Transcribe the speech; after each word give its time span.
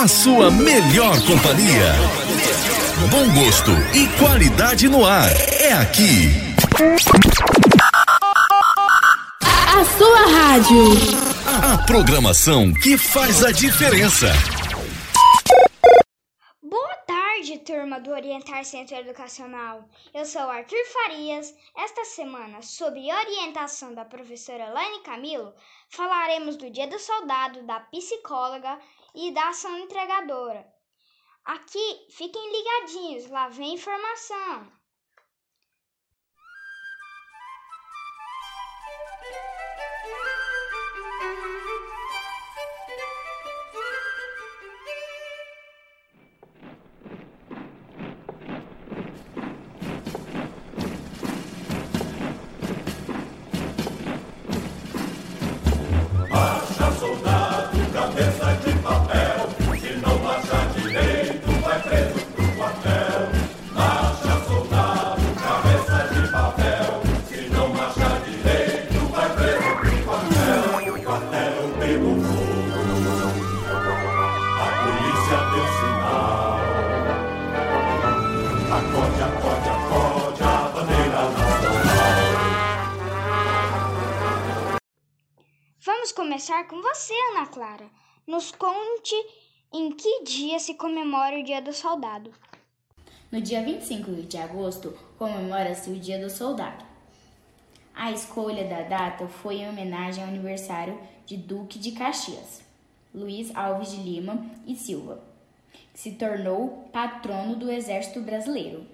a 0.00 0.08
sua 0.08 0.50
melhor 0.50 1.14
companhia. 1.26 1.92
Bom 3.10 3.34
gosto 3.34 3.70
e 3.94 4.08
qualidade 4.18 4.88
no 4.88 5.04
ar. 5.04 5.30
É 5.60 5.74
aqui. 5.74 6.30
A 9.44 9.84
sua 9.84 10.20
rádio. 10.38 10.84
A 11.46 11.84
programação 11.84 12.72
que 12.72 12.96
faz 12.96 13.44
a 13.44 13.52
diferença. 13.52 14.28
Boa 16.62 16.94
tarde, 17.06 17.58
turma 17.58 18.00
do 18.00 18.10
Orientar 18.10 18.64
Centro 18.64 18.96
Educacional. 18.96 19.84
Eu 20.14 20.24
sou 20.24 20.40
Arthur 20.40 20.78
Farias. 20.94 21.52
Esta 21.76 22.06
semana, 22.06 22.62
sob 22.62 22.98
orientação 22.98 23.94
da 23.94 24.06
professora 24.06 24.70
Laine 24.70 25.02
Camilo, 25.02 25.52
falaremos 25.90 26.56
do 26.56 26.70
Dia 26.70 26.86
do 26.86 26.98
Soldado, 26.98 27.64
da 27.64 27.80
psicóloga 27.80 28.78
e 29.14 29.32
da 29.32 29.48
ação 29.48 29.78
entregadora. 29.78 30.66
Aqui, 31.44 32.06
fiquem 32.10 32.52
ligadinhos, 32.52 33.26
lá 33.30 33.48
vem 33.48 33.74
informação. 33.74 34.79
Começar 86.30 86.68
com 86.68 86.80
você, 86.80 87.12
Ana 87.32 87.44
Clara. 87.48 87.90
Nos 88.24 88.52
conte 88.52 89.16
em 89.74 89.90
que 89.90 90.22
dia 90.22 90.60
se 90.60 90.74
comemora 90.74 91.40
o 91.40 91.42
Dia 91.42 91.60
do 91.60 91.72
Soldado. 91.72 92.32
No 93.32 93.40
dia 93.40 93.64
25 93.64 94.12
de 94.22 94.38
agosto, 94.38 94.96
comemora-se 95.18 95.90
o 95.90 95.98
Dia 95.98 96.20
do 96.20 96.30
Soldado. 96.30 96.86
A 97.92 98.12
escolha 98.12 98.64
da 98.68 98.82
data 98.82 99.26
foi 99.26 99.56
em 99.56 99.68
homenagem 99.68 100.22
ao 100.22 100.30
aniversário 100.30 101.00
de 101.26 101.36
Duque 101.36 101.80
de 101.80 101.90
Caxias, 101.90 102.62
Luiz 103.12 103.52
Alves 103.56 103.90
de 103.90 103.96
Lima 103.96 104.40
e 104.64 104.76
Silva, 104.76 105.20
que 105.92 105.98
se 105.98 106.12
tornou 106.12 106.88
patrono 106.92 107.56
do 107.56 107.68
Exército 107.68 108.20
Brasileiro. 108.20 108.86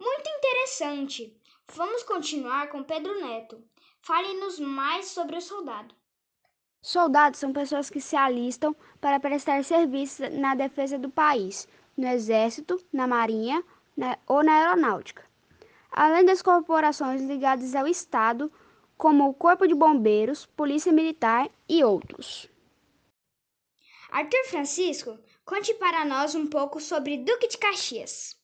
Muito 0.00 0.30
interessante. 0.38 1.38
Vamos 1.74 2.02
continuar 2.02 2.70
com 2.70 2.82
Pedro 2.82 3.20
Neto. 3.20 3.62
Fale-nos 4.00 4.58
mais 4.58 5.08
sobre 5.08 5.36
o 5.36 5.42
soldado. 5.42 5.94
Soldados 6.84 7.40
são 7.40 7.50
pessoas 7.50 7.88
que 7.88 7.98
se 7.98 8.14
alistam 8.14 8.76
para 9.00 9.18
prestar 9.18 9.64
serviço 9.64 10.22
na 10.28 10.54
defesa 10.54 10.98
do 10.98 11.08
país, 11.08 11.66
no 11.96 12.06
Exército, 12.06 12.78
na 12.92 13.06
Marinha 13.06 13.64
na, 13.96 14.18
ou 14.26 14.44
na 14.44 14.52
Aeronáutica. 14.52 15.24
Além 15.90 16.26
das 16.26 16.42
corporações 16.42 17.22
ligadas 17.22 17.74
ao 17.74 17.86
Estado, 17.86 18.52
como 18.98 19.26
o 19.26 19.32
Corpo 19.32 19.66
de 19.66 19.74
Bombeiros, 19.74 20.44
Polícia 20.44 20.92
Militar 20.92 21.48
e 21.66 21.82
outros. 21.82 22.50
Arthur 24.10 24.44
Francisco, 24.50 25.18
conte 25.42 25.72
para 25.72 26.04
nós 26.04 26.34
um 26.34 26.46
pouco 26.46 26.82
sobre 26.82 27.16
Duque 27.16 27.48
de 27.48 27.56
Caxias. 27.56 28.36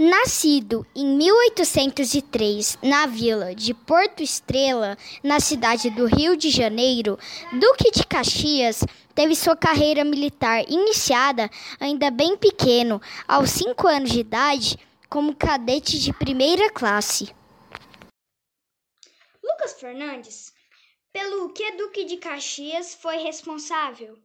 Nascido 0.00 0.86
em 0.96 1.04
1803 1.04 2.78
na 2.82 3.04
vila 3.04 3.54
de 3.54 3.74
Porto 3.74 4.22
Estrela, 4.22 4.96
na 5.22 5.38
cidade 5.40 5.90
do 5.90 6.06
Rio 6.06 6.38
de 6.38 6.48
Janeiro, 6.48 7.18
Duque 7.52 7.90
de 7.90 8.06
Caxias 8.06 8.82
teve 9.14 9.36
sua 9.36 9.54
carreira 9.54 10.02
militar 10.02 10.64
iniciada 10.70 11.50
ainda 11.78 12.10
bem 12.10 12.34
pequeno, 12.34 12.98
aos 13.28 13.50
5 13.50 13.86
anos 13.86 14.10
de 14.10 14.20
idade, 14.20 14.78
como 15.06 15.36
cadete 15.36 15.98
de 15.98 16.14
primeira 16.14 16.70
classe. 16.70 17.28
Lucas 19.44 19.78
Fernandes, 19.78 20.54
pelo 21.12 21.52
que 21.52 21.72
Duque 21.72 22.04
de 22.04 22.16
Caxias 22.16 22.94
foi 22.94 23.18
responsável? 23.18 24.18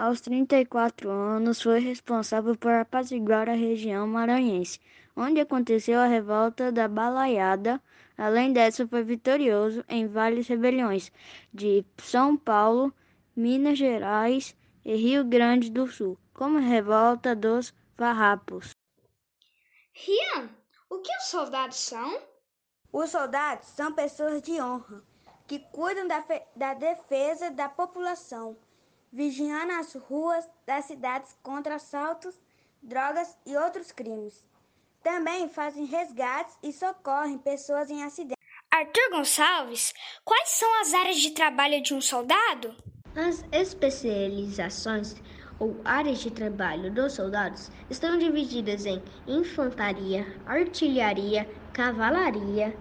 Aos 0.00 0.22
34 0.22 1.10
anos, 1.10 1.60
foi 1.60 1.78
responsável 1.78 2.56
por 2.56 2.72
apaziguar 2.72 3.50
a 3.50 3.52
região 3.52 4.06
maranhense, 4.06 4.80
onde 5.14 5.42
aconteceu 5.42 6.00
a 6.00 6.06
revolta 6.06 6.72
da 6.72 6.88
Balaiada. 6.88 7.78
Além 8.16 8.50
dessa, 8.50 8.88
foi 8.88 9.02
vitorioso 9.02 9.84
em 9.86 10.06
várias 10.06 10.48
rebeliões 10.48 11.12
de 11.52 11.84
São 11.98 12.34
Paulo, 12.34 12.94
Minas 13.36 13.76
Gerais 13.76 14.56
e 14.86 14.94
Rio 14.96 15.22
Grande 15.22 15.70
do 15.70 15.86
Sul, 15.86 16.16
como 16.32 16.56
a 16.56 16.62
revolta 16.62 17.36
dos 17.36 17.74
Farrapos. 17.94 18.70
Rian, 19.92 20.48
o 20.88 21.00
que 21.00 21.14
os 21.18 21.24
soldados 21.24 21.76
são? 21.76 22.22
Os 22.90 23.10
soldados 23.10 23.66
são 23.66 23.92
pessoas 23.92 24.40
de 24.40 24.58
honra 24.62 25.04
que 25.46 25.58
cuidam 25.58 26.08
da, 26.08 26.24
da 26.56 26.72
defesa 26.72 27.50
da 27.50 27.68
população 27.68 28.56
vigiando 29.12 29.72
as 29.72 29.94
ruas 29.94 30.48
das 30.66 30.84
cidades 30.84 31.36
contra 31.42 31.76
assaltos, 31.76 32.40
drogas 32.82 33.36
e 33.44 33.56
outros 33.56 33.92
crimes. 33.92 34.44
Também 35.02 35.48
fazem 35.48 35.84
resgates 35.84 36.56
e 36.62 36.72
socorrem 36.72 37.38
pessoas 37.38 37.90
em 37.90 38.02
acidentes. 38.02 38.36
Arthur 38.70 39.10
Gonçalves, 39.10 39.92
quais 40.24 40.48
são 40.50 40.80
as 40.80 40.94
áreas 40.94 41.16
de 41.16 41.32
trabalho 41.32 41.82
de 41.82 41.92
um 41.92 42.00
soldado? 42.00 42.74
As 43.16 43.44
especializações 43.50 45.16
ou 45.58 45.76
áreas 45.84 46.20
de 46.20 46.30
trabalho 46.30 46.92
dos 46.92 47.14
soldados 47.14 47.70
estão 47.90 48.16
divididas 48.16 48.86
em 48.86 49.02
infantaria, 49.26 50.26
artilharia, 50.46 51.48
cavalaria, 51.72 52.76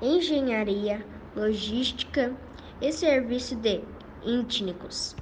engenharia, 0.00 1.04
logística 1.36 2.34
e 2.80 2.92
serviço 2.92 3.54
de 3.56 3.82
étnicos. 4.24 5.14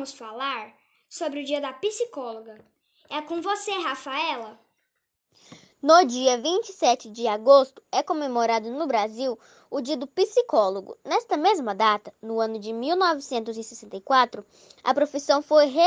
Vamos 0.00 0.14
falar 0.14 0.74
sobre 1.10 1.40
o 1.40 1.44
dia 1.44 1.60
da 1.60 1.74
psicóloga. 1.74 2.58
É 3.10 3.20
com 3.20 3.42
você, 3.42 3.70
Rafaela. 3.72 4.58
No 5.82 6.06
dia 6.06 6.40
27 6.40 7.10
de 7.10 7.28
agosto 7.28 7.82
é 7.92 8.02
comemorado 8.02 8.70
no 8.70 8.86
Brasil 8.86 9.38
o 9.70 9.82
Dia 9.82 9.98
do 9.98 10.06
Psicólogo. 10.06 10.96
Nesta 11.04 11.36
mesma 11.36 11.74
data, 11.74 12.14
no 12.22 12.40
ano 12.40 12.58
de 12.58 12.72
1964, 12.72 14.42
a 14.82 14.94
profissão 14.94 15.42
foi 15.42 15.66
re 15.66 15.86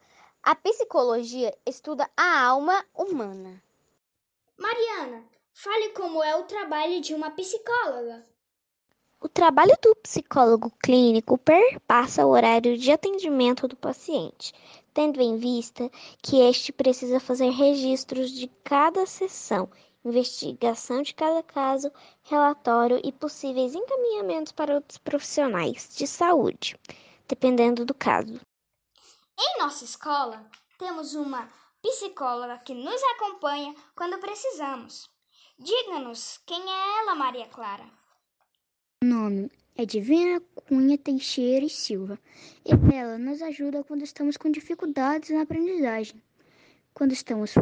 a 0.43 0.53
psicologia 0.53 1.51
estuda 1.65 2.07
a 2.15 2.45
alma 2.45 2.85
humana. 2.93 3.59
Mariana, 4.55 5.23
fale 5.51 5.89
como 5.89 6.23
é 6.23 6.35
o 6.35 6.43
trabalho 6.43 7.01
de 7.01 7.15
uma 7.15 7.31
psicóloga. 7.31 8.23
O 9.19 9.27
trabalho 9.27 9.75
do 9.81 9.95
psicólogo 9.95 10.69
clínico 10.79 11.39
perpassa 11.39 12.23
o 12.23 12.29
horário 12.29 12.77
de 12.77 12.91
atendimento 12.91 13.67
do 13.67 13.75
paciente, 13.75 14.53
tendo 14.93 15.19
em 15.19 15.37
vista 15.37 15.89
que 16.21 16.39
este 16.41 16.71
precisa 16.71 17.19
fazer 17.19 17.49
registros 17.49 18.29
de 18.29 18.47
cada 18.63 19.07
sessão, 19.07 19.67
investigação 20.05 21.01
de 21.01 21.15
cada 21.15 21.41
caso, 21.41 21.91
relatório 22.21 23.01
e 23.03 23.11
possíveis 23.11 23.73
encaminhamentos 23.73 24.51
para 24.51 24.75
outros 24.75 24.99
profissionais 24.99 25.89
de 25.97 26.05
saúde, 26.05 26.79
dependendo 27.27 27.83
do 27.83 27.95
caso. 27.95 28.39
Em 29.37 29.59
nossa 29.59 29.83
escola, 29.83 30.49
temos 30.77 31.13
uma 31.15 31.49
psicóloga 31.81 32.57
que 32.59 32.73
nos 32.73 33.01
acompanha 33.15 33.75
quando 33.95 34.19
precisamos. 34.19 35.09
Diga-nos 35.59 36.39
quem 36.45 36.61
é 36.61 36.99
ela, 36.99 37.15
Maria 37.15 37.47
Clara. 37.47 37.85
O 39.03 39.05
nome 39.05 39.51
é 39.75 39.85
Divina 39.85 40.41
Cunha 40.55 40.97
Teixeira 40.97 41.65
e 41.65 41.69
Silva. 41.69 42.19
E 42.65 42.95
ela 42.95 43.17
nos 43.17 43.41
ajuda 43.41 43.83
quando 43.83 44.03
estamos 44.03 44.37
com 44.37 44.49
dificuldades 44.49 45.29
na 45.29 45.41
aprendizagem, 45.41 46.21
quando 46.93 47.11
estamos 47.11 47.55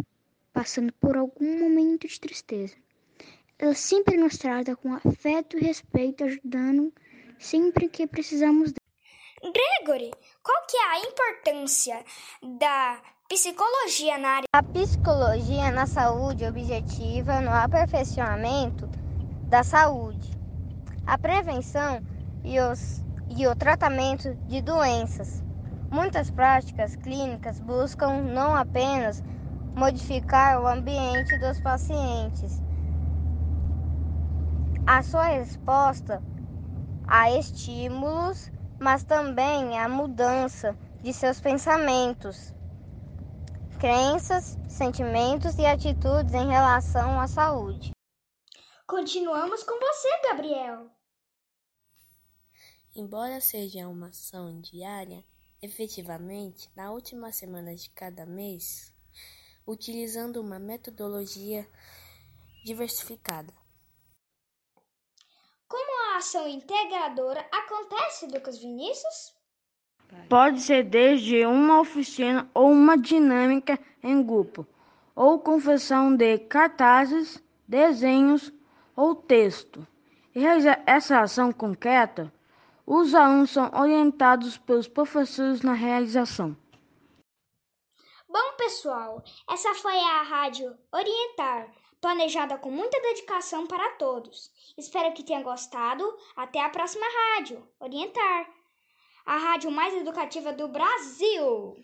passando 0.53 0.93
por 0.93 1.17
algum 1.17 1.59
momento 1.59 2.07
de 2.07 2.19
tristeza. 2.19 2.75
Ela 3.57 3.73
sempre 3.73 4.15
nos 4.15 4.37
trata 4.37 4.75
com 4.75 4.93
afeto 4.93 5.57
e 5.57 5.61
respeito, 5.61 6.23
ajudando 6.23 6.93
sempre 7.39 7.89
que 7.89 8.05
precisamos. 8.05 8.73
Gregory, 9.51 10.09
qual 10.41 10.65
que 10.67 10.77
é 10.77 10.85
a 10.85 10.99
importância 10.99 12.05
da 12.57 13.01
psicologia 13.27 14.17
na 14.17 14.29
área? 14.29 14.45
A 14.53 14.63
psicologia 14.63 15.69
na 15.69 15.85
saúde 15.85 16.45
objetiva 16.45 17.41
no 17.41 17.51
aperfeiçoamento 17.51 18.87
da 19.49 19.61
saúde, 19.61 20.31
a 21.05 21.17
prevenção 21.17 22.01
e, 22.41 22.57
os, 22.57 23.03
e 23.35 23.45
o 23.45 23.53
tratamento 23.53 24.33
de 24.47 24.61
doenças. 24.61 25.43
Muitas 25.91 26.31
práticas 26.31 26.95
clínicas 26.95 27.59
buscam 27.59 28.21
não 28.21 28.55
apenas 28.55 29.21
modificar 29.75 30.61
o 30.61 30.67
ambiente 30.67 31.37
dos 31.37 31.59
pacientes, 31.59 32.63
a 34.87 35.03
sua 35.03 35.25
resposta 35.25 36.23
a 37.05 37.29
estímulos, 37.31 38.52
mas 38.83 39.01
também 39.01 39.79
a 39.79 39.87
mudança 39.87 40.77
de 41.01 41.13
seus 41.13 41.39
pensamentos, 41.39 42.53
crenças, 43.79 44.57
sentimentos 44.67 45.57
e 45.57 45.65
atitudes 45.65 46.33
em 46.33 46.49
relação 46.49 47.17
à 47.17 47.25
saúde. 47.25 47.93
Continuamos 48.85 49.63
com 49.63 49.79
você, 49.79 50.09
Gabriel. 50.27 50.91
Embora 52.93 53.39
seja 53.39 53.87
uma 53.87 54.09
ação 54.09 54.59
diária, 54.59 55.23
efetivamente, 55.61 56.69
na 56.75 56.91
última 56.91 57.31
semana 57.31 57.73
de 57.73 57.89
cada 57.89 58.25
mês, 58.25 58.93
utilizando 59.65 60.41
uma 60.41 60.59
metodologia 60.59 61.65
diversificada. 62.65 63.53
A 66.13 66.17
ação 66.17 66.47
integradora 66.47 67.43
acontece, 67.51 68.27
Lucas 68.27 68.59
Vinícius? 68.59 69.33
Pode 70.29 70.61
ser 70.61 70.83
desde 70.83 71.43
uma 71.43 71.79
oficina 71.79 72.47
ou 72.53 72.71
uma 72.71 72.95
dinâmica 72.95 73.79
em 74.03 74.21
grupo, 74.21 74.63
ou 75.15 75.39
confecção 75.39 76.15
de 76.15 76.37
cartazes, 76.37 77.43
desenhos 77.67 78.53
ou 78.95 79.15
texto. 79.15 79.87
E 80.35 80.45
essa 80.85 81.19
ação 81.21 81.51
concreta, 81.51 82.31
os 82.85 83.15
alunos 83.15 83.49
são 83.49 83.71
orientados 83.73 84.55
pelos 84.55 84.87
professores 84.87 85.63
na 85.63 85.73
realização. 85.73 86.55
Bom, 88.33 88.53
pessoal, 88.57 89.23
essa 89.47 89.75
foi 89.75 89.95
a 89.95 90.23
Rádio 90.23 90.75
Orientar, 90.91 91.71
planejada 92.01 92.57
com 92.57 92.71
muita 92.71 92.99
dedicação 92.99 93.67
para 93.67 93.91
todos. 93.91 94.49
Espero 94.75 95.13
que 95.13 95.21
tenham 95.21 95.43
gostado. 95.43 96.03
Até 96.35 96.59
a 96.59 96.69
próxima 96.69 97.05
rádio 97.35 97.63
Orientar, 97.79 98.49
a 99.23 99.37
rádio 99.37 99.69
mais 99.69 99.93
educativa 99.93 100.51
do 100.51 100.67
Brasil. 100.67 101.75